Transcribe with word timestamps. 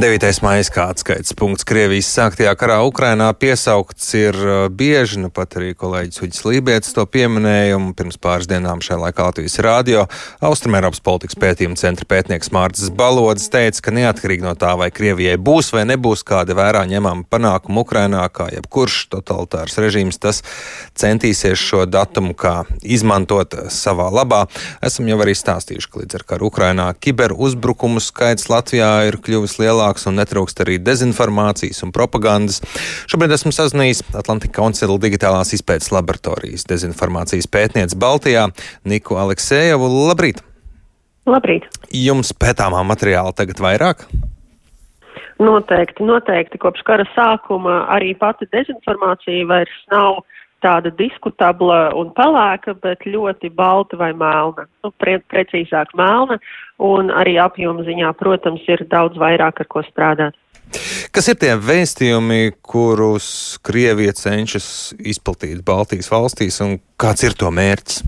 9. 0.00 0.38
maija 0.40 0.64
kā 0.72 0.86
atskaites 0.94 1.34
punkts 1.36 1.66
Krievijas 1.68 2.08
sāktajā 2.08 2.54
karā 2.56 2.78
Ukrainā 2.88 3.26
piesaukts 3.36 4.06
ir 4.16 4.36
bieži, 4.72 5.18
nu 5.20 5.28
pat 5.28 5.58
arī 5.60 5.74
kolēģis 5.76 6.22
Uģis 6.24 6.44
Lībietis 6.46 6.94
to 6.96 7.04
pieminēja, 7.04 7.74
un 7.76 7.90
pirms 7.98 8.16
pāris 8.16 8.48
dienām 8.48 8.80
šajā 8.80 8.96
laikā 9.02 9.26
Latvijas 9.26 9.58
rādio 9.60 10.06
Austrumēropas 10.40 11.02
politikas 11.04 11.36
pētījuma 11.42 11.76
centra 11.76 12.08
pētnieks 12.08 12.48
Mārcis 12.56 12.88
Balodis 12.96 13.50
teica, 13.52 13.82
ka 13.84 13.92
neatkarīgi 13.98 14.46
no 14.46 14.54
tā, 14.56 14.70
vai 14.80 14.88
Krievijai 14.88 15.36
būs 15.36 15.68
vai 15.76 15.84
nebūs 15.90 16.24
kāda 16.24 16.56
vērā 16.56 16.86
ņemama 16.88 17.28
panākuma 17.28 17.84
Ukrainā, 17.84 18.24
kā 18.32 18.48
jebkurš 18.54 19.02
totalitārs 19.12 19.76
režīms, 19.84 20.16
tas 20.16 20.40
centīsies 20.96 21.60
šo 21.60 21.84
datumu 21.84 22.32
kā 22.32 22.62
izmantot 22.80 23.58
savā 23.68 24.08
labā. 24.08 24.46
Esam 24.80 25.12
jau 25.12 25.20
arī 25.20 25.36
stāstījuši, 25.36 25.92
ka 25.92 26.04
līdz 26.06 26.22
ar 26.22 26.26
karu 26.32 26.48
Ukrainā 26.48 26.88
kiberuzbrukumu 26.96 28.00
skaits 28.00 28.48
Latvijā 28.48 28.94
ir 29.10 29.20
kļuvis 29.20 29.60
lielāks 29.60 29.89
lielāks 29.90 30.06
un 30.06 30.18
netrūkst 30.18 30.60
arī 30.62 30.78
dezinformācijas 30.78 31.82
un 31.84 31.92
propagandas. 31.92 32.60
Šobrīd 33.10 33.32
esmu 33.34 33.52
sazinājies 33.52 34.02
Atlantika 34.14 34.60
Koncila 34.60 34.98
digitālās 34.98 35.52
izpētes 35.54 35.90
laboratorijas 35.90 36.66
dezinformācijas 36.68 37.48
pētniece 37.50 37.98
Baltijā 37.98 38.50
Niku 38.84 39.16
Aleksējevu. 39.16 39.88
Labrīt! 40.10 40.42
Labrīt! 41.26 41.66
Jums 41.90 42.32
pētāmā 42.32 42.82
materiāla 42.86 43.32
tagad 43.32 43.60
vairāk? 43.60 44.06
Noteikti, 45.40 46.04
noteikti. 46.04 46.58
Kopš 46.60 46.84
kara 46.84 47.06
sākuma 47.14 47.86
arī 47.90 48.14
pati 48.14 48.46
dezinformācija 48.52 49.46
vairs 49.48 49.78
nav 49.90 50.22
tāda 50.64 50.92
diskutabla 50.96 51.90
un 51.98 52.12
pelēka, 52.16 52.76
bet 52.82 53.06
ļoti 53.08 53.50
balta 53.56 53.98
vai 54.00 54.12
melna. 54.16 54.66
Nu, 54.84 54.92
pre, 55.00 55.18
precīzāk 55.32 55.94
melna, 55.98 56.38
un 56.78 57.10
arī 57.14 57.36
apjoma 57.42 57.84
ziņā, 57.88 58.12
protams, 58.20 58.64
ir 58.68 58.84
daudz 58.90 59.18
vairāk 59.20 59.64
ar 59.64 59.70
ko 59.70 59.84
strādāt. 59.88 60.38
Kas 61.10 61.26
ir 61.26 61.38
tie 61.40 61.56
vēstījumi, 61.58 62.54
kurus 62.62 63.58
Krievija 63.66 64.14
cenšas 64.14 64.94
izplatīt 65.02 65.64
Baltijas 65.66 66.10
valstīs, 66.12 66.60
un 66.62 66.78
kāds 67.00 67.26
ir 67.26 67.34
to 67.38 67.50
mērķis? 67.50 68.04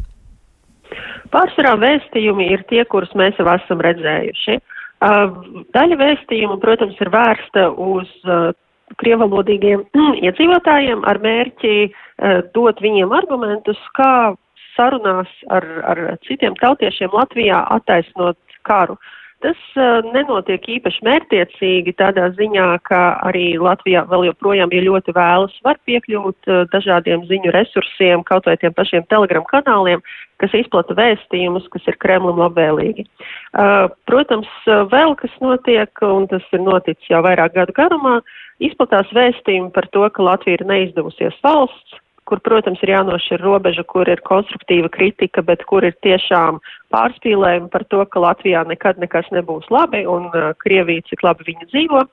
Pārsvarā 1.33 1.73
vēstījumi 1.81 2.51
ir 2.53 2.63
tie, 2.71 2.85
kurus 2.85 3.11
mēs 3.19 3.39
jau 3.41 3.49
esam 3.51 3.83
redzējuši. 3.83 4.59
Uh, 5.03 5.33
daļa 5.75 5.99
vēstījumu, 5.99 6.61
protams, 6.63 6.99
ir 7.03 7.11
vērsta 7.11 7.71
uz 7.73 8.11
uh, 8.29 8.53
krievalodīgiem 9.01 9.85
iedzīvotājiem 10.23 11.05
ar 11.09 11.21
mērķi 11.23 11.75
uh, 11.89 12.41
dot 12.57 12.81
viņiem 12.85 13.15
argumentus, 13.17 13.81
kā 13.97 14.35
sarunās 14.77 15.31
ar, 15.53 15.67
ar 15.89 16.03
citiem 16.27 16.57
tautiešiem 16.61 17.13
Latvijā 17.13 17.63
attaisnot 17.77 18.39
karu. 18.69 18.97
Tas 19.43 19.59
uh, 19.75 20.05
nenotiek 20.15 20.63
īpaši 20.77 21.03
mērtiecīgi 21.03 21.97
tādā 21.99 22.29
ziņā, 22.39 22.67
ka 22.87 23.01
arī 23.27 23.57
Latvijā 23.59 24.05
vēl 24.11 24.29
joprojām, 24.29 24.71
ja 24.71 24.83
ļoti 24.87 25.15
vēlas, 25.17 25.57
var 25.67 25.81
piekļūt 25.89 26.51
uh, 26.51 26.61
dažādiem 26.71 27.25
ziņu 27.27 27.51
resursiem, 27.57 28.23
kaut 28.29 28.47
vai 28.47 28.55
tiem 28.63 28.75
pašiem 28.77 29.09
telegram 29.11 29.43
kanāliem, 29.51 30.05
kas 30.39 30.55
izplata 30.55 30.95
vēstījumus, 30.99 31.67
kas 31.75 31.91
ir 31.91 31.99
Kremlim 32.05 32.39
labvēlīgi. 32.39 33.09
Uh, 33.51 33.89
protams, 34.07 34.51
vēl 34.95 35.17
kas 35.19 35.35
notiek, 35.43 36.05
un 36.07 36.31
tas 36.31 36.47
ir 36.55 36.63
noticis 36.63 37.11
jau 37.11 37.25
vairāk 37.27 37.59
gadu 37.59 37.75
garumā, 37.81 38.21
izplatās 38.63 39.11
vēstījumi 39.11 39.73
par 39.75 39.91
to, 39.91 40.07
ka 40.15 40.31
Latvija 40.31 40.61
ir 40.61 40.67
neizdevusies 40.71 41.35
valsts, 41.43 41.99
kur, 42.33 42.41
protams, 42.41 42.81
ir 42.81 42.95
jānošķir 42.95 43.43
robeža, 43.45 43.85
kur 43.93 44.09
ir 44.09 44.23
konstruktīva 44.25 44.89
kritika, 44.93 45.43
bet 45.45 45.67
kur 45.69 45.85
ir 45.85 45.93
tiešām 46.07 46.63
pārspīlējumi 46.95 47.69
par 47.75 47.85
to, 47.93 48.01
ka 48.09 48.23
Latvijā 48.25 48.63
nekad 48.71 49.01
nekas 49.03 49.29
nebūs 49.37 49.69
labi 49.75 50.07
un 50.09 50.31
uh, 50.31 50.55
Krievija, 50.65 51.05
cik 51.11 51.27
labi 51.27 51.51
viņa 51.51 51.69
dzīvo. 51.75 52.05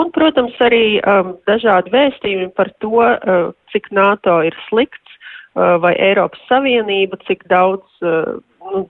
Un, 0.00 0.10
protams, 0.16 0.56
arī 0.66 0.98
um, 0.98 1.36
dažādi 1.46 1.94
vēstījumi 1.94 2.50
par 2.58 2.72
to, 2.82 2.96
uh, 2.98 3.52
cik 3.70 3.86
NATO 3.94 4.40
ir 4.46 4.58
slikts 4.66 5.14
uh, 5.14 5.78
vai 5.84 5.94
Eiropas 6.02 6.42
Savienība, 6.50 7.20
cik 7.30 7.46
daudz. 7.52 7.86
Uh, 8.02 8.42
nu, 8.72 8.88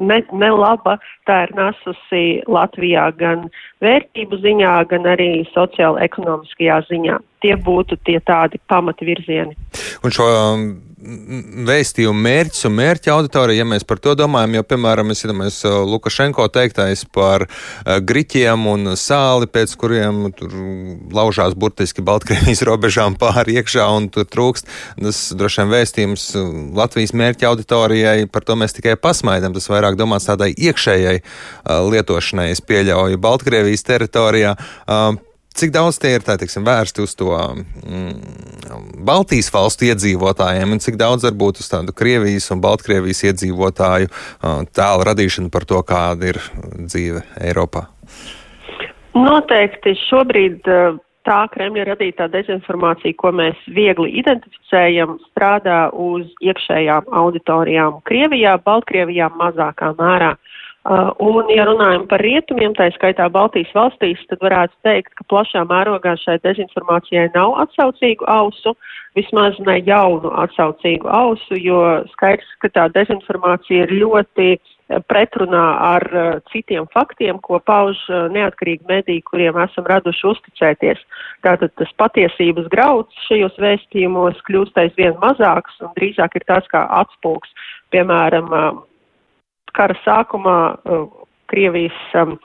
ne, 0.00 0.22
nelaba 0.32 0.96
tā 1.28 1.42
ir 1.44 1.54
nesusi 1.58 2.24
Latvijā 2.48 3.10
gan 3.20 3.48
vērtību 3.84 4.40
ziņā, 4.40 4.74
gan 4.88 5.08
arī 5.12 5.30
sociāla-ekonomiskajā 5.52 6.80
ziņā. 6.88 7.20
Tie 7.44 7.54
būtu 7.60 8.00
tie 8.08 8.16
tādi 8.24 8.60
pamati 8.72 9.04
virzieni. 9.04 9.52
Un 10.04 10.14
šo 10.16 10.28
vēstījumu 11.68 12.22
mērķis 12.24 12.66
un 12.68 12.74
mērķa 12.78 13.12
auditorija, 13.14 13.60
ja 13.60 13.66
mēs 13.68 13.84
par 13.88 14.00
to 14.02 14.14
domājam, 14.18 14.56
jo, 14.56 14.62
piemēram, 14.70 15.10
es 15.12 15.24
iedomājos 15.24 15.58
uh, 15.68 15.76
Lukašenko 15.88 16.46
teiktais 16.54 17.04
par 17.12 17.44
uh, 17.46 17.98
griķiem 18.00 18.66
un 18.70 18.94
sāli, 19.00 19.48
pēc 19.50 19.74
kuriem 19.80 20.30
tur 20.36 20.54
laužās 21.14 21.56
burtiski 21.58 22.04
Baltkrievijas 22.04 22.64
robežām 22.68 23.18
pāri 23.20 23.58
iekšā 23.60 23.88
un 23.96 24.08
tur 24.14 24.28
trūkst. 24.30 24.70
Tas 25.00 25.20
droši 25.36 25.62
vien 25.62 25.74
vēstījums 25.74 26.26
uh, 26.40 26.48
Latvijas 26.78 27.14
mērķa 27.16 27.50
auditorijai, 27.52 28.16
par 28.32 28.48
to 28.48 28.56
mēs 28.60 28.76
tikai 28.78 28.96
pasmaidam. 29.00 29.56
Tas 29.56 29.68
vairāk 29.70 30.00
domāts 30.00 30.30
tādai 30.30 30.52
iekšējai 30.54 31.20
lietošanai, 31.64 32.50
es 32.54 32.64
pieļauju 32.64 33.20
Baltkrievijas 33.22 33.86
teritorijā. 33.86 34.56
Cik 35.54 35.70
daudz 35.70 36.00
tie 36.02 36.16
ir 36.16 36.24
tā, 36.26 36.34
teiksim, 36.34 36.64
vērsti 36.66 37.04
uz 37.04 37.12
to 37.14 37.30
mm, 37.30 38.14
Baltijas 39.06 39.52
valstu 39.54 39.86
iedzīvotājiem, 39.86 40.72
un 40.74 40.82
cik 40.82 40.98
daudz 40.98 41.26
varbūt 41.28 41.60
uz 41.62 41.68
tādu 41.70 41.94
Krievijas 41.94 42.50
un 42.50 42.62
Baltkrievijas 42.64 43.22
iedzīvotāju 43.30 44.10
tēlu 44.74 45.06
radīšanu 45.06 45.52
par 45.54 45.66
to, 45.70 45.78
kāda 45.86 46.32
ir 46.32 46.40
dzīve 46.74 47.22
Eiropā? 47.38 47.84
Noteikti 49.14 49.94
šobrīd 50.08 50.66
tā 51.24 51.38
Kremļa 51.54 51.86
radītā 51.92 52.26
dezinformācija, 52.34 53.14
ko 53.14 53.30
mēs 53.38 53.60
viegli 53.78 54.10
identificējam, 54.24 55.20
strādā 55.30 55.86
uz 55.94 56.26
iekšējām 56.42 57.14
auditorijām 57.22 58.02
Krievijā, 58.10 58.58
Baltkrievijā 58.66 59.30
mazākā 59.38 59.94
mērā. 60.02 60.34
Uh, 60.34 60.63
un, 60.84 61.48
ja 61.48 61.64
runājam 61.64 62.04
par 62.10 62.20
rietumiem, 62.20 62.74
tā 62.76 62.90
skaitā 62.92 63.30
Baltijas 63.32 63.70
valstīs, 63.72 64.20
tad 64.28 64.42
varētu 64.44 64.76
teikt, 64.84 65.14
ka 65.16 65.24
plašā 65.32 65.62
mērogā 65.70 66.12
šai 66.20 66.36
dezinformācijai 66.44 67.30
nav 67.32 67.56
atsaucīgu 67.64 68.28
ausu, 68.28 68.74
vismaz 69.16 69.56
ne 69.64 69.78
jaunu 69.86 70.32
atsaucīgu 70.44 71.08
ausu, 71.08 71.56
jo 71.56 71.80
skaidrs, 72.12 72.52
ka 72.60 72.68
tā 72.76 72.86
dezinformācija 72.92 73.86
ir 73.86 73.96
ļoti 74.02 74.48
uh, 74.58 75.00
pretrunā 75.08 75.64
ar 75.88 76.08
uh, 76.12 76.30
citiem 76.52 76.84
faktiem, 76.92 77.40
ko 77.40 77.62
pauž 77.64 77.96
uh, 78.10 78.26
neatkarīgi 78.34 78.84
mediji, 78.90 79.24
kuriem 79.30 79.56
esam 79.64 79.88
raduši 79.88 80.26
uzticēties. 80.34 81.04
Tātad 81.46 81.72
tas 81.80 81.96
patiesības 81.96 82.68
grauds 82.74 83.26
šajos 83.28 83.56
vēstījumos 83.56 84.42
kļūst 84.44 84.84
aizvien 84.84 85.16
mazāks 85.22 85.80
un 85.80 85.96
drīzāk 85.96 86.36
ir 86.36 86.44
tāds 86.50 86.68
kā 86.68 86.84
atspūgs, 87.00 87.56
piemēram, 87.94 88.52
uh, 88.52 88.84
kara 89.76 89.96
sākumā 90.04 90.58
uh, 90.74 91.04
Krievijas 91.52 91.96
um, 92.18 92.38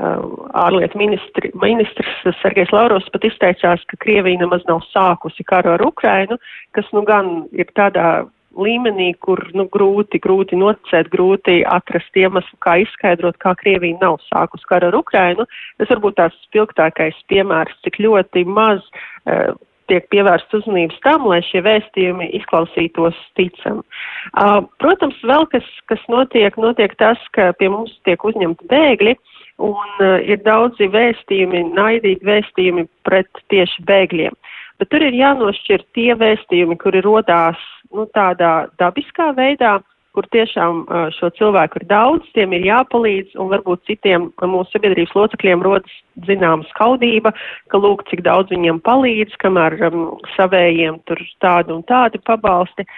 uh, 0.00 0.22
ārlietu 0.56 0.98
ministri, 0.98 1.50
ministrs 1.60 2.38
Sergejs 2.40 2.72
Lauros 2.74 3.08
pat 3.12 3.26
izteicās, 3.28 3.84
ka 3.90 3.98
Krievija 4.02 4.40
nemaz 4.40 4.64
nav 4.70 4.80
sākusi 4.90 5.44
karu 5.46 5.74
ar 5.74 5.84
Ukrainu, 5.84 6.38
kas 6.76 6.88
nu 6.96 7.04
gan 7.06 7.44
ir 7.52 7.68
tādā 7.76 8.24
līmenī, 8.56 9.10
kur 9.20 9.42
nu, 9.54 9.66
grūti, 9.72 10.20
grūti 10.22 10.56
noticēt, 10.56 11.10
grūti 11.12 11.60
atrast 11.68 12.16
iemeslu, 12.16 12.56
kā 12.64 12.78
izskaidrot, 12.82 13.36
kā 13.42 13.52
Krievija 13.60 14.00
nav 14.00 14.18
sākus 14.30 14.64
karu 14.68 14.90
ar 14.90 14.96
Ukrainu. 14.96 15.46
Tas 15.76 15.92
varbūt 15.92 16.16
tās 16.20 16.36
spilgtākais 16.48 17.18
piemērs, 17.30 17.76
cik 17.84 18.00
ļoti 18.00 18.46
maz 18.48 18.80
uh, 18.88 19.52
tiek 19.90 20.06
pievērsts 20.12 20.58
uzmanības 20.60 20.98
tam, 21.04 21.26
lai 21.30 21.40
šie 21.46 21.62
vēstījumi 21.66 22.28
izklausītos 22.38 23.16
ticam. 23.38 23.82
Uh, 24.34 24.60
protams, 24.82 25.18
vēl 25.26 25.46
kas, 25.52 25.66
kas 25.90 26.02
notiek, 26.12 26.56
notiek 26.60 26.94
tas, 27.00 27.20
ka 27.36 27.52
pie 27.60 27.70
mums 27.72 27.94
tiek 28.08 28.22
uzņemti 28.26 28.68
bēgļi, 28.70 29.16
un 29.64 30.04
uh, 30.04 30.18
ir 30.26 30.42
daudzi 30.46 30.90
vēstījumi, 30.92 31.64
naidīgi 31.76 32.26
vēstījumi 32.26 32.86
pret 33.08 33.44
tieši 33.52 33.86
bēgļiem. 33.88 34.36
Bet 34.80 34.90
tur 34.92 35.04
ir 35.06 35.16
jānošķir 35.16 35.86
tie 35.96 36.12
vēstījumi, 36.20 36.76
kuri 36.82 37.00
rodās 37.04 37.60
nu, 37.94 38.04
tādā 38.16 38.66
dabiskā 38.80 39.30
veidā, 39.36 39.78
kur 40.16 40.26
tiešām 40.32 40.84
šo 41.12 41.28
cilvēku 41.36 41.82
ir 41.82 41.86
daudz, 41.90 42.24
tiem 42.36 42.54
ir 42.56 42.64
jāpalīdz, 42.70 43.36
un 43.36 43.50
varbūt 43.52 43.84
citiem 43.90 44.30
mūsu 44.40 44.72
sabiedrības 44.72 45.12
locekļiem 45.18 45.64
rodas 45.66 45.98
zināma 46.24 46.64
skaudība, 46.70 47.34
ka 47.72 47.80
lūk, 47.82 48.06
cik 48.08 48.24
daudz 48.24 48.54
viņiem 48.54 48.80
palīdz, 48.86 49.36
kamēr 49.42 49.76
um, 49.90 50.08
savējiem 50.36 51.02
tur 51.08 51.20
tādi 51.44 51.76
un 51.76 51.84
tādi 51.86 52.22
pabalsti. 52.24 52.88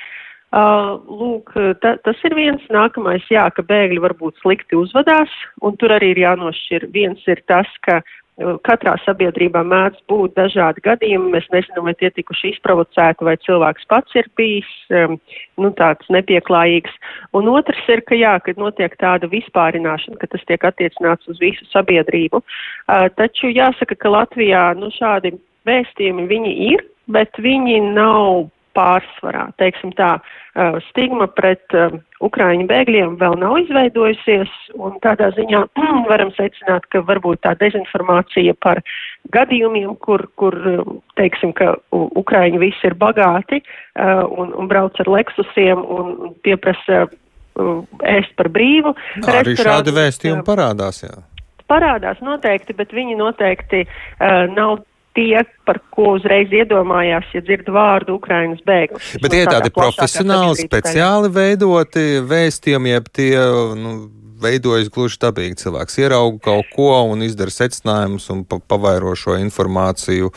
Uh, 0.49 0.97
lūk, 1.05 1.51
ta, 1.83 1.99
tas 2.07 2.23
ir 2.25 2.33
viens. 2.39 2.63
Nākamais, 2.73 3.27
jā, 3.29 3.45
ka 3.53 3.67
bēgļi 3.69 4.01
varbūt 4.01 4.39
slikti 4.41 4.79
uzvedās, 4.79 5.35
un 5.61 5.77
tur 5.77 5.93
arī 5.93 6.15
ir 6.15 6.23
jānošķir. 6.23 6.89
Viens 6.95 7.27
ir 7.29 7.43
tas, 7.51 7.69
ka 7.85 8.01
katrā 8.67 8.95
sabiedrībā 9.03 9.63
mēdz 9.67 10.03
būt 10.11 10.37
dažādi 10.39 10.83
gadījumi. 10.85 11.33
Mēs 11.35 11.49
nezinām, 11.53 11.89
vai 11.89 11.95
tie 11.99 12.11
tikuši 12.15 12.53
izprovocēti, 12.55 13.27
vai 13.27 13.37
cilvēks 13.43 13.89
pats 13.91 14.15
ir 14.19 14.29
bijis 14.39 14.69
um, 14.95 15.17
nu, 15.59 15.73
tāds 15.79 16.07
nepieklājīgs. 16.15 16.95
Un 17.39 17.51
otrs 17.53 17.83
ir, 17.91 18.05
ka 18.07 18.19
jā, 18.19 18.37
kad 18.45 18.61
notiek 18.61 18.95
tāda 19.03 19.31
vispārināšana, 19.33 20.21
ka 20.21 20.31
tas 20.31 20.45
tiek 20.51 20.69
attiecināts 20.71 21.31
uz 21.31 21.41
visu 21.43 21.67
sabiedrību. 21.73 22.43
Uh, 22.43 23.09
taču 23.19 23.51
jāsaka, 23.51 23.99
ka 23.99 24.15
Latvijā 24.15 24.71
nu, 24.79 24.93
šādi 24.95 25.35
vēstījumi 25.69 26.29
viņi 26.31 26.55
ir, 26.73 26.87
bet 27.11 27.43
viņi 27.43 27.81
nav 27.97 28.47
pārsvarā. 28.79 29.49
Teiksim 29.59 29.93
tā, 29.99 30.15
stigma 30.89 31.27
pret 31.31 31.75
Ukraiņu 32.25 32.67
bēgļiem 32.71 33.17
vēl 33.21 33.37
nav 33.43 33.59
izveidojusies, 33.65 34.51
un 34.79 34.99
tādā 35.05 35.31
ziņā 35.37 35.65
varam 36.09 36.33
secināt, 36.39 36.87
ka 36.93 37.03
varbūt 37.07 37.43
tā 37.47 37.55
dezinformācija 37.61 38.55
par 38.63 38.83
gadījumiem, 39.35 39.95
kur, 40.03 40.29
kur 40.41 40.57
teiksim, 41.21 41.55
ka 41.59 41.75
Ukraiņi 41.93 42.63
visi 42.63 42.91
ir 42.91 42.99
bagāti 42.99 43.63
un, 43.99 44.55
un 44.55 44.71
brauc 44.71 44.99
ar 45.03 45.11
leksusiem 45.19 45.83
un 45.83 46.37
pieprasa 46.47 47.07
ēst 48.07 48.37
par 48.39 48.51
brīvu. 48.55 48.95
Arī 49.27 49.57
šādi 49.59 49.95
vēstījumi 49.95 50.47
parādās, 50.47 51.03
jā. 51.07 51.17
Parādās 51.69 52.21
noteikti, 52.25 52.73
bet 52.73 52.95
viņi 52.97 53.19
noteikti 53.19 53.83
uh, 53.85 54.47
nav 54.55 54.79
tie, 55.19 55.43
par 55.67 55.81
ko 55.95 56.15
uzreiz 56.17 56.53
iedomājās, 56.55 57.27
ja 57.35 57.43
dzird 57.43 57.69
vārdu 57.75 58.19
Ukrainas 58.19 58.63
bēglis. 58.67 59.17
Bet 59.23 59.35
tie 59.35 59.43
tādi 59.49 59.73
profesionāli, 59.75 60.69
speciāli 60.69 61.33
veidoti 61.35 62.07
vēstījumi, 62.29 62.95
jeb 62.95 63.11
tie, 63.19 63.35
nu, 63.79 63.97
veidojas 64.43 64.91
gluži 64.95 65.19
dabīgi. 65.23 65.59
Cilvēks 65.65 65.99
ierauga 66.03 66.39
kaut 66.45 66.71
ko 66.75 66.91
un 67.11 67.25
izdara 67.27 67.53
secinājumus 67.53 68.29
un 68.35 68.45
pa 68.49 68.61
pavairo 68.63 69.15
šo 69.19 69.39
informāciju. 69.43 70.31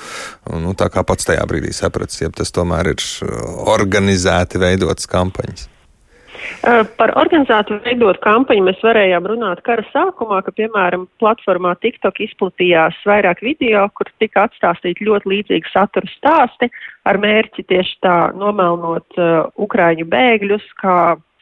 Nu, 0.64 0.74
tā 0.78 0.90
kā 0.94 1.06
pats 1.08 1.30
tajā 1.30 1.46
brīdī 1.50 1.74
sapratis, 1.76 2.24
ja 2.24 2.32
tas 2.34 2.54
tomēr 2.56 2.94
ir 2.96 3.06
organizēti 3.76 4.62
veidotas 4.62 5.10
kampaņas. 5.12 5.71
Eh, 6.62 6.84
par 6.98 7.14
organizētu 7.18 7.80
veidot 7.86 8.20
kampaņu 8.22 8.66
mēs 8.68 8.84
varējām 8.86 9.28
runāt 9.32 9.64
kara 9.66 9.86
sākumā, 9.90 10.42
ka, 10.46 10.54
piemēram, 10.58 11.08
platformā 11.22 11.74
TikTok 11.82 12.22
izplatījās 12.28 12.98
vairāk 13.08 13.42
video, 13.46 13.88
kur 13.98 14.10
tika 14.22 14.48
atstāstīti 14.48 15.08
ļoti 15.10 15.32
līdzīgi 15.34 15.74
satura 15.74 16.10
stāsti 16.16 16.70
ar 17.10 17.18
mērķi 17.22 17.66
tieši 17.70 17.98
tā 18.06 18.16
nomelnot 18.38 19.18
uh, 19.18 19.50
Ukraiņu 19.66 20.06
bēgļus, 20.12 20.68
kā 20.82 20.98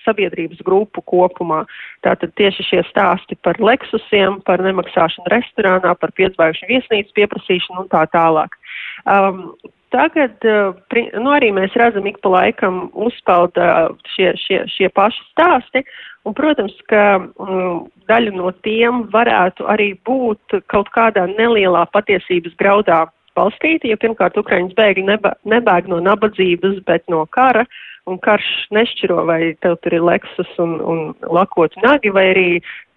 sabiedrības 0.06 0.62
grupu 0.66 1.04
kopumā. 1.12 1.66
Tātad 2.06 2.32
tieši 2.40 2.66
šie 2.70 2.84
stāsti 2.88 3.36
par 3.44 3.60
leksusiem, 3.60 4.40
par 4.48 4.64
nemaksāšanu 4.64 5.32
restorānā, 5.34 5.96
par 6.00 6.16
piedzvaigžņu 6.16 6.72
viesnīcu 6.72 7.16
pieprasīšanu 7.20 7.84
un 7.84 7.92
tā 7.92 8.06
tālāk. 8.14 8.56
Um, 9.04 9.52
Tagad 9.90 10.46
eh, 10.46 11.08
nu, 11.18 11.32
arī 11.34 11.50
mēs 11.56 11.74
redzam, 11.80 12.06
ik 12.06 12.20
pa 12.22 12.30
laikam 12.36 12.82
uzspēlta 12.94 13.70
eh, 13.74 13.88
šie, 14.14 14.30
šie, 14.38 14.60
šie 14.70 14.90
paši 14.94 15.24
stāsti, 15.32 15.84
un, 16.30 16.36
protams, 16.38 16.76
ka 16.92 17.06
mm, 17.18 17.88
daļa 18.12 18.36
no 18.38 18.54
tiem 18.66 19.08
varētu 19.14 19.66
arī 19.74 19.96
būt 20.06 20.60
kaut 20.70 20.92
kādā 20.94 21.26
nelielā 21.32 21.88
patiesības 21.96 22.54
graudā 22.62 23.08
balstīti, 23.40 23.90
jo 23.90 23.98
pirmkārt 24.02 24.38
Ukraiņas 24.38 24.78
bēgļi 24.78 25.08
neba, 25.10 25.34
nebēg 25.50 25.90
no 25.90 26.02
nabadzības, 26.06 26.84
bet 26.86 27.06
no 27.10 27.26
kara, 27.34 27.66
un 28.10 28.22
karš 28.22 28.48
nešķiro, 28.74 29.24
vai 29.26 29.56
tev 29.64 29.78
tur 29.84 29.98
ir 29.98 30.06
leksus 30.06 30.50
un, 30.62 30.78
un 30.82 31.04
lakoti 31.34 31.82
nagi, 31.86 32.14
vai 32.14 32.30
arī 32.34 32.48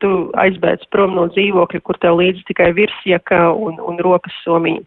tu 0.04 0.28
aizbēdz 0.40 0.88
prom 0.92 1.16
no 1.16 1.28
dzīvokļa, 1.32 1.82
kur 1.84 2.00
tev 2.04 2.20
līdzi 2.20 2.44
tikai 2.52 2.72
virsjaka 2.76 3.46
un, 3.52 3.80
un 3.80 4.00
rokas 4.04 4.36
somiņi. 4.44 4.84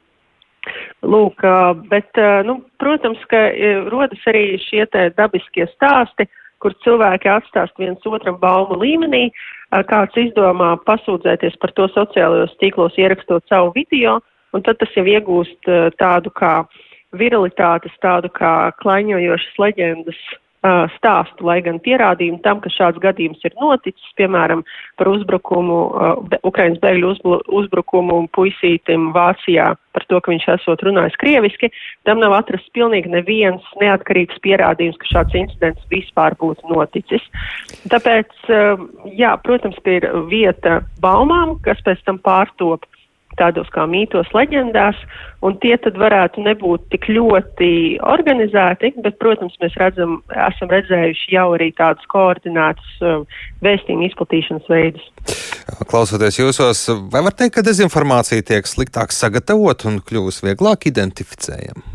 Lūk, 1.03 1.44
bet, 1.92 2.18
nu, 2.47 2.59
protams, 2.81 3.21
ka 3.30 3.50
rodas 3.92 4.24
arī 4.31 4.56
šie 4.63 4.86
dabiskie 5.18 5.68
stāsti, 5.74 6.27
kur 6.63 6.74
cilvēki 6.86 7.30
atstāst 7.30 7.75
viens 7.77 8.07
otram 8.09 8.39
baumu 8.42 8.80
līmenī, 8.81 9.27
kāds 9.89 10.18
izdomā 10.18 10.75
pasūdzēties 10.88 11.59
par 11.62 11.75
to 11.77 11.89
sociālajos 11.94 12.56
tīklos 12.62 12.97
ierakstot 12.97 13.45
savu 13.51 13.74
video, 13.75 14.18
un 14.56 14.63
tad 14.65 14.80
tas 14.80 14.95
jau 14.97 15.06
iegūst 15.06 15.69
tādu 16.00 16.31
kā 16.33 16.63
viralitātes, 17.13 17.94
tādu 18.01 18.31
kā 18.33 18.71
klaiņojošas 18.81 19.62
leģendas 19.62 20.19
stāstu, 20.96 21.46
lai 21.48 21.60
gan 21.66 21.80
pierādījumi 21.84 22.42
tam, 22.46 22.62
ka 22.64 22.72
šāds 22.74 23.02
gadījums 23.04 23.44
ir 23.46 23.56
noticis, 23.62 24.06
piemēram, 24.20 24.64
par 25.00 25.10
uzbrukumu, 25.12 25.80
uh, 25.90 26.38
Ukrainas 26.48 26.82
bēgļu 26.84 27.14
uzbrukumu 27.60 28.22
puisītim 28.36 29.12
Vācijā 29.16 29.74
par 29.96 30.06
to, 30.10 30.20
ka 30.20 30.32
viņš 30.34 30.48
esot 30.58 30.82
runājis 30.84 31.16
krieviski, 31.22 31.70
tam 32.08 32.20
nav 32.24 32.36
atrasts 32.40 32.72
pilnīgi 32.76 33.12
neviens 33.14 33.64
neatkarīgs 33.82 34.42
pierādījums, 34.44 34.98
ka 35.00 35.12
šāds 35.12 35.38
incidents 35.40 35.86
vispār 35.92 36.36
būtu 36.42 36.68
noticis. 36.72 37.24
Tāpēc, 37.92 38.34
uh, 38.50 38.86
jā, 39.16 39.36
protams, 39.46 39.80
ka 39.86 40.00
ir 40.00 40.10
vieta 40.32 40.82
baumām, 41.04 41.58
kas 41.66 41.82
pēc 41.86 42.04
tam 42.08 42.20
pārtop 42.24 42.88
tādos 43.40 43.70
kā 43.74 43.86
mītos, 43.90 44.30
leģendās, 44.36 44.98
un 45.46 45.58
tie 45.64 45.76
tad 45.82 45.98
varētu 46.00 46.44
nebūt 46.46 46.88
tik 46.94 47.08
ļoti 47.12 47.70
organizēti, 48.06 48.94
bet, 49.06 49.18
protams, 49.22 49.56
mēs 49.62 49.76
redzam, 49.82 50.20
esam 50.48 50.72
redzējuši 50.72 51.36
jau 51.36 51.48
arī 51.58 51.72
tādus 51.78 52.08
koordinētus 52.12 52.96
um, 53.02 53.26
vēstījumu 53.66 54.08
izplatīšanas 54.10 54.72
veidus. 54.72 55.10
Klausoties 55.90 56.40
jūsos, 56.40 56.86
vai 57.12 57.24
var 57.26 57.36
teikt, 57.36 57.58
ka 57.58 57.66
dezinformācija 57.66 58.46
tiek 58.46 58.68
sliktāk 58.70 59.14
sagatavot 59.16 59.88
un 59.90 60.02
kļūst 60.06 60.46
vieglāk 60.46 60.90
identificējama? 60.92 61.94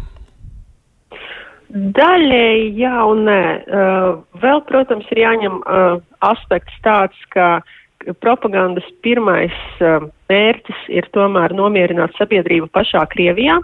Daļēji 1.70 2.72
jā 2.80 2.96
un 3.06 3.20
nē. 3.28 3.42
Uh, 3.62 4.08
vēl, 4.42 4.64
protams, 4.66 5.06
ir 5.14 5.20
jāņem 5.22 5.60
uh, 5.60 6.00
aspekts 6.26 6.74
tāds, 6.82 7.14
ka 7.30 7.60
uh, 7.60 7.76
propagandas 8.20 8.86
pirmais 9.04 9.56
uh, 9.80 10.06
mērķis 10.30 10.86
ir 10.92 11.08
tomēr 11.14 11.54
nomierināt 11.56 12.16
sabiedrību 12.18 12.70
pašā 12.72 13.02
Krievijā, 13.12 13.58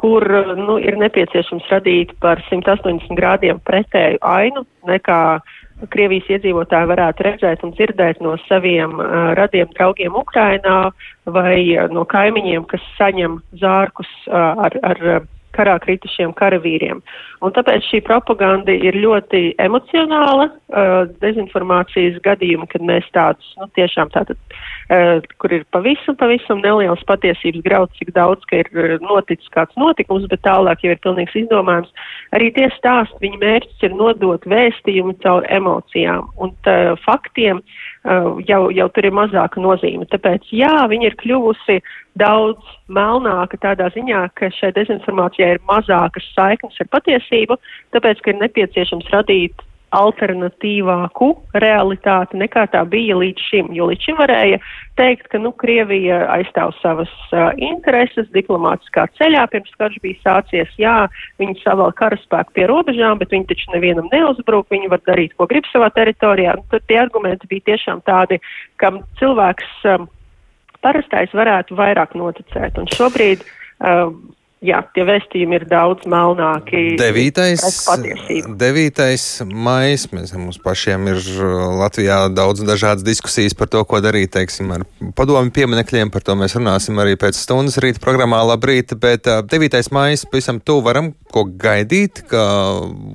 kur 0.00 0.24
uh, 0.24 0.52
nu, 0.58 0.76
ir 0.82 0.98
nepieciešams 1.00 1.68
radīt 1.72 2.12
par 2.20 2.42
180 2.50 3.16
grādiem 3.18 3.60
pretēju 3.64 4.20
ainu 4.20 4.66
nekā 4.88 5.22
Krievijas 5.88 6.28
iedzīvotāji 6.28 6.90
varētu 6.90 7.24
redzēt 7.24 7.62
un 7.64 7.72
dzirdēt 7.72 8.20
no 8.20 8.34
saviem 8.44 8.98
uh, 9.00 9.32
radiem 9.38 9.70
draugiem 9.76 10.16
Ukrainā 10.18 10.90
vai 11.24 11.56
uh, 11.72 11.88
no 11.92 12.04
kaimiņiem, 12.04 12.66
kas 12.68 12.84
saņem 12.98 13.40
zārkus 13.62 14.10
uh, 14.28 14.66
ar, 14.68 14.76
ar 14.84 15.04
karā 15.56 15.76
kritušiem 15.82 16.32
karavīriem. 16.38 17.00
Un 17.40 17.54
tāpēc 17.56 17.86
šī 17.88 18.02
propaganda 18.06 18.74
ir 18.74 18.98
ļoti 19.00 19.54
emocionāla, 19.62 20.48
uh, 20.50 21.08
dezinformācijas 21.22 22.20
gadījumi, 22.24 22.68
kad 22.70 22.84
mēs 22.86 23.08
tādus, 23.16 23.48
nu, 23.60 23.68
tiešām 23.78 24.12
tātad, 24.14 24.38
uh, 24.92 25.24
kur 25.40 25.54
ir 25.56 25.66
pavisam, 25.74 26.18
pavisam 26.20 26.62
neliels 26.64 27.04
patiesības 27.08 27.64
grauds, 27.66 27.96
cik 27.98 28.12
daudz, 28.16 28.44
ka 28.50 28.62
ir 28.62 28.72
uh, 28.74 28.96
noticis 29.04 29.52
kāds 29.54 29.76
notikums, 29.80 30.28
bet 30.30 30.44
tālāk 30.46 30.84
jau 30.84 30.94
ir 30.94 31.04
pilnīgs 31.04 31.38
izdomājums. 31.44 31.94
Arī 32.36 32.52
tie 32.56 32.68
stāsti, 32.76 33.22
viņa 33.24 33.40
mērķis 33.44 33.88
ir 33.88 33.96
nodot 33.96 34.44
vēstījumu 34.48 35.16
caur 35.24 35.48
emocijām 35.48 36.28
un 36.40 36.54
tā, 36.66 36.76
faktiem. 37.06 37.64
Uh, 37.64 37.89
jau, 38.48 38.60
jau 38.72 38.88
tur 38.94 39.08
ir 39.08 39.16
mazāka 39.16 39.60
nozīme. 39.60 40.06
Tāpēc, 40.12 40.48
jā, 40.56 40.72
viņa 40.88 41.10
ir 41.10 41.16
kļuvusi 41.20 41.80
daudz 42.20 42.60
melnāka 42.88 43.60
tādā 43.60 43.90
ziņā, 43.94 44.26
ka 44.34 44.50
šai 44.56 44.72
dezinformācijai 44.76 45.56
ir 45.56 45.64
mazākas 45.68 46.26
saiknes 46.34 46.80
ar 46.80 46.88
patiesību, 46.94 47.58
tāpēc, 47.96 48.22
ka 48.24 48.32
ir 48.32 48.40
nepieciešams 48.44 49.10
radīt 49.12 49.66
alternatīvāku 49.96 51.28
realitāti 51.62 52.38
nekā 52.38 52.66
tā 52.70 52.82
bija 52.88 53.16
līdz 53.18 53.46
šim. 53.48 53.70
Jo 53.74 53.88
līdz 53.90 54.06
šim 54.06 54.18
varēja 54.20 54.60
teikt, 55.00 55.26
ka 55.32 55.40
nu, 55.42 55.52
Krievija 55.58 56.22
aizstāv 56.36 56.72
savas 56.78 57.10
uh, 57.32 57.50
intereses 57.58 58.28
diplomātiskā 58.34 59.08
ceļā, 59.18 59.46
pirms 59.50 59.74
karš 59.80 59.98
bija 60.04 60.20
sācies. 60.22 60.70
Jā, 60.80 60.96
viņi 61.42 61.58
savēl 61.64 61.94
karaspēku 61.98 62.56
pie 62.58 62.68
robežām, 62.70 63.18
bet 63.22 63.34
viņi 63.34 63.50
taču 63.50 63.74
nevienam 63.74 64.10
neuzbruk, 64.14 64.68
viņi 64.70 64.92
var 64.92 65.02
darīt, 65.08 65.34
ko 65.36 65.48
grib 65.50 65.66
savā 65.72 65.90
teritorijā. 65.96 66.56
Un 66.58 66.66
tad 66.72 66.86
tie 66.86 67.00
argumenti 67.02 67.50
bija 67.50 67.72
tiešām 67.72 68.04
tādi, 68.06 68.40
kam 68.82 69.02
cilvēks 69.18 69.88
um, 69.94 70.10
parastais 70.84 71.34
varētu 71.36 71.78
vairāk 71.78 72.14
noticēt. 72.18 72.78
Un 72.78 72.90
šobrīd 72.94 73.42
uh, 73.42 74.12
Jā, 74.60 74.82
tie 74.92 75.06
vēstījumi 75.08 75.56
ir 75.56 75.62
daudz 75.70 76.04
melnāki. 76.10 76.98
9. 77.00 77.38
9. 78.60 79.06
maijs. 79.48 80.04
Mēs, 80.12 80.34
mums 80.36 80.60
pašiem 80.60 81.08
ir 81.14 81.20
uh, 81.38 81.62
Latvijā 81.80 82.18
daudz 82.36 82.60
dažādas 82.68 83.06
diskusijas 83.06 83.56
par 83.56 83.70
to, 83.72 83.80
ko 83.88 84.02
darīt, 84.04 84.34
teiksim, 84.36 84.68
ar 84.76 84.84
padomu 85.16 85.48
pieminekļiem. 85.56 86.12
Par 86.12 86.28
to 86.28 86.36
mēs 86.36 86.58
runāsim 86.58 87.00
arī 87.00 87.16
pēc 87.16 87.40
stundas 87.40 87.80
rīta 87.80 88.04
programmā 88.04 88.42
Labrīt, 88.52 88.92
bet 89.00 89.24
9. 89.24 89.80
Uh, 89.80 89.92
maijs 89.96 90.28
pavisam 90.28 90.60
tu 90.60 90.82
varam 90.84 91.14
ko 91.32 91.48
gaidīt, 91.48 92.26
ka 92.28 92.44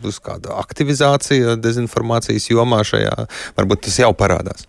būs 0.02 0.18
kāda 0.26 0.58
aktivizācija 0.66 1.60
dezinformācijas 1.62 2.50
jomā 2.50 2.82
šajā, 2.90 3.30
varbūt 3.60 3.86
tas 3.86 4.02
jau 4.02 4.16
parādās. 4.18 4.66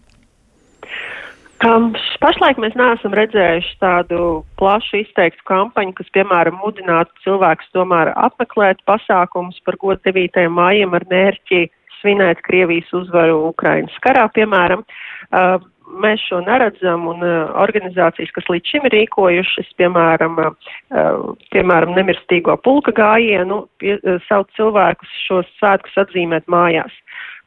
Um, 1.65 1.95
pašlaik 2.21 2.59
mēs 2.61 2.75
neesam 2.77 3.15
redzējuši 3.17 3.79
tādu 3.81 4.43
plašu 4.61 4.99
izteiktu 5.01 5.41
kampaņu, 5.49 5.95
kas, 5.97 6.11
piemēram, 6.13 6.59
mudinātu 6.61 7.15
cilvēkus 7.25 7.71
tomēr 7.73 8.11
apmeklēt 8.13 8.83
pasākumus 8.89 9.57
par 9.65 9.79
godu 9.81 10.13
9. 10.13 10.43
mājiem 10.53 10.93
ar 10.99 11.07
mērķi 11.09 11.63
svinēt 12.03 12.43
Krievijas 12.45 12.93
uzvaru 13.01 13.39
Ukrainas 13.49 13.97
karā, 14.05 14.27
piemēram. 14.37 14.85
Uh, 15.31 15.57
mēs 16.03 16.21
šo 16.29 16.43
neredzam, 16.45 17.07
un 17.09 17.25
uh, 17.25 17.49
organizācijas, 17.63 18.35
kas 18.37 18.53
līdz 18.53 18.75
šim 18.75 18.87
ir 18.91 18.97
rīkojušas, 18.99 19.73
piemēram, 19.81 20.37
uh, 20.43 21.25
piemēram 21.55 21.97
nemirstīgo 21.97 22.59
pulka 22.67 22.93
gājienu, 22.97 23.63
pie, 23.81 23.97
uh, 24.03 24.21
sauc 24.29 24.53
cilvēkus 24.59 25.17
šos 25.25 25.49
svētkus 25.57 25.97
atzīmēt 26.05 26.53
mājās. 26.53 26.93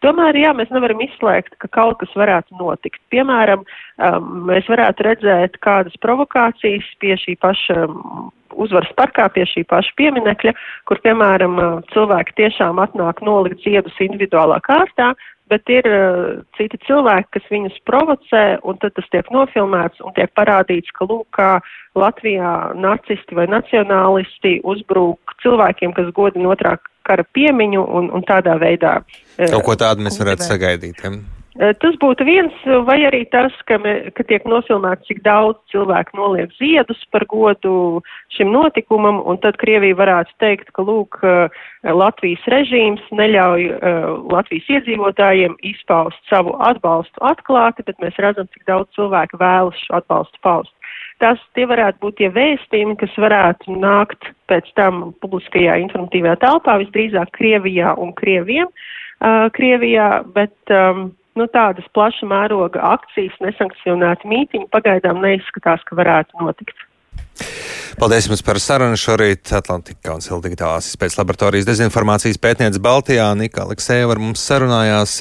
Tomēr, 0.03 0.37
jā, 0.39 0.53
mēs 0.55 0.69
nevaram 0.71 1.01
izslēgt, 1.03 1.57
ka 1.59 1.67
kaut 1.75 1.97
kas 1.99 2.11
varētu 2.15 2.55
notikt. 2.55 3.01
Piemēram, 3.11 3.65
um, 3.99 4.27
mēs 4.47 4.69
varētu 4.71 5.03
redzēt 5.03 5.57
kādas 5.65 5.97
provokācijas 5.99 6.87
pie 7.03 7.17
šī 7.19 7.35
paša 7.43 7.81
um, 7.83 8.29
uzvaras 8.55 8.93
parkā, 8.95 9.27
pie 9.35 9.43
šī 9.49 9.65
paša 9.67 9.91
pieminekļa, 9.99 10.53
kur, 10.87 11.01
piemēram, 11.03 11.59
uh, 11.59 11.81
cilvēki 11.91 12.37
tiešām 12.39 12.79
atnāk 12.79 13.19
nolikt 13.27 13.59
ziedus 13.65 13.99
individuālā 14.05 14.61
kārtā, 14.63 15.09
bet 15.51 15.67
ir 15.67 15.89
uh, 15.91 16.39
citi 16.55 16.79
cilvēki, 16.87 17.33
kas 17.35 17.51
viņus 17.51 17.81
provocē, 17.89 18.43
un 18.63 18.79
tad 18.79 18.95
tas 18.95 19.09
tiek 19.11 19.27
nofilmēts 19.35 19.99
un 19.99 20.15
tiek 20.15 20.31
parādīts, 20.39 20.95
ka, 20.95 21.09
lūk, 21.11 21.27
kā 21.35 21.49
Latvijā 21.99 22.53
nacisti 22.79 23.35
vai 23.35 23.49
nacionālisti 23.51 24.61
uzbrūk 24.63 25.35
cilvēkiem, 25.43 25.91
kas 25.99 26.15
godina 26.15 26.53
otrā 26.55 26.77
kara 27.09 27.25
piemiņu 27.35 27.83
un, 27.99 28.13
un 28.13 28.29
tādā 28.29 28.59
veidā. 28.61 28.99
Eh, 29.37 29.49
Kaut 29.49 29.67
ko 29.67 29.77
tādu 29.79 30.05
mēs 30.05 30.21
varētu 30.21 30.47
sagaidīt. 30.47 31.03
Ja? 31.03 31.17
Eh, 31.59 31.73
tas 31.81 31.95
būtu 31.99 32.23
viens, 32.23 32.55
vai 32.87 33.01
arī 33.03 33.25
tas, 33.33 33.51
ka, 33.67 33.75
me, 33.83 34.13
ka 34.15 34.23
tiek 34.23 34.45
nofilmēts, 34.47 35.03
cik 35.09 35.19
daudz 35.25 35.57
cilvēku 35.73 36.15
noliek 36.15 36.53
ziedus 36.55 37.01
par 37.11 37.25
godu 37.27 37.99
šim 38.37 38.53
notikumam, 38.53 39.19
un 39.27 39.41
tad 39.43 39.57
Krievija 39.59 39.97
varētu 39.99 40.37
teikt, 40.39 40.71
ka, 40.71 40.85
lūk, 40.87 41.19
eh, 41.27 41.67
Latvijas 41.83 42.45
režīms 42.51 43.03
neļauj 43.15 43.65
uh, 43.71 44.07
Latvijas 44.27 44.65
iedzīvotājiem 44.75 45.53
izpaust 45.63 46.19
savu 46.27 46.51
atbalstu 46.67 47.23
atklāti, 47.23 47.85
bet 47.87 47.95
mēs 48.03 48.19
redzam, 48.19 48.49
cik 48.51 48.65
daudz 48.67 48.91
cilvēku 48.97 49.39
vēlas 49.39 49.79
šo 49.85 50.01
atbalstu 50.01 50.41
paust. 50.43 50.73
Tas 51.23 51.39
tie 51.55 51.63
varētu 51.67 52.03
būt 52.03 52.19
tie 52.19 52.29
vēstījumi, 52.35 52.97
kas 52.99 53.15
varētu 53.15 53.79
nākt 53.79 54.27
pēc 54.49 54.69
tam 54.79 55.09
publiskajā 55.23 55.77
informatīvajā 55.85 56.41
telpā, 56.43 56.79
visdrīzāk 56.83 57.31
Krievijā 57.37 57.95
un 58.01 58.13
Krieviem. 58.17 58.69
Uh, 59.19 59.47
Krievijā, 59.55 60.09
bet 60.35 60.73
um, 60.73 61.09
nu, 61.39 61.47
tādas 61.53 61.87
plaša 61.95 62.27
mēroga 62.29 62.83
akcijas, 62.95 63.35
nesankcionēti 63.43 64.29
mītiņi 64.31 64.69
pagaidām 64.73 65.21
neizskatās, 65.23 65.83
ka 65.87 65.99
varētu 65.99 66.43
notikt. 66.43 66.87
Paldies 67.99 68.29
jums 68.29 68.43
par 68.45 68.59
sarunu 68.63 68.95
šorīt. 68.99 69.49
Atlantika 69.55 70.11
Kauncila 70.11 70.39
digitālās 70.43 70.87
izpētes 70.87 71.17
laboratorijas 71.19 71.67
dezinformācijas 71.67 72.39
pētniece 72.39 72.79
Baltijā 72.83 73.27
Nika 73.35 73.65
Aleksēva 73.65 74.15
ar 74.15 74.21
mums 74.23 74.43
sarunājās. 74.47 75.15